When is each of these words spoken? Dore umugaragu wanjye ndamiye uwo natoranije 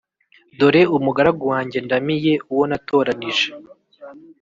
Dore 0.57 0.81
umugaragu 0.97 1.43
wanjye 1.53 1.77
ndamiye 1.85 2.33
uwo 2.51 2.63
natoranije 2.71 3.47